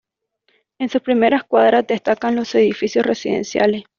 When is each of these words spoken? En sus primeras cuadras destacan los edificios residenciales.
En 0.79 0.89
sus 0.89 0.99
primeras 1.03 1.43
cuadras 1.43 1.85
destacan 1.85 2.35
los 2.35 2.55
edificios 2.55 3.05
residenciales. 3.05 3.83